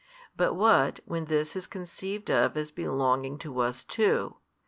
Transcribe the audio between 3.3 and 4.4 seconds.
to us too?